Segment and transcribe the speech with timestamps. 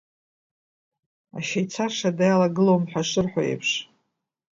[1.37, 3.69] Ашьа ицаша ада иалагылом ҳәа шырҳәо еиԥш…